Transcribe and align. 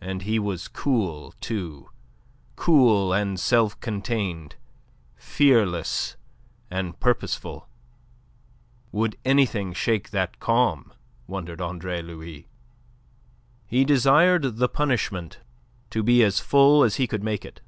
And 0.00 0.22
he 0.22 0.38
was 0.38 0.66
cool, 0.66 1.34
too; 1.38 1.90
cool 2.56 3.12
and 3.12 3.38
self 3.38 3.78
contained; 3.80 4.56
fearless 5.14 6.16
and 6.70 6.98
purposeful. 6.98 7.68
Would 8.92 9.18
anything 9.26 9.74
shake 9.74 10.08
that 10.08 10.40
calm, 10.40 10.94
wondered 11.26 11.60
Andre 11.60 12.00
Louis? 12.00 12.48
He 13.66 13.84
desired 13.84 14.56
the 14.56 14.70
punishment 14.70 15.40
to 15.90 16.02
be 16.02 16.22
as 16.24 16.40
full 16.40 16.82
as 16.82 16.96
he 16.96 17.06
could 17.06 17.22
make 17.22 17.44
it. 17.44 17.60